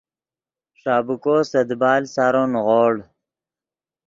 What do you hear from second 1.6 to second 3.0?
دیبال سارو نیغوڑ